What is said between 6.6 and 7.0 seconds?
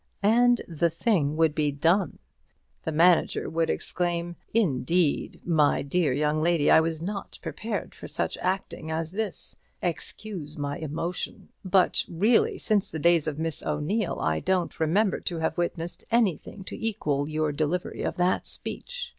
I